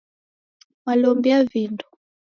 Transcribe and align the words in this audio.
mwalombia 0.85 1.43
vindo? 1.43 1.85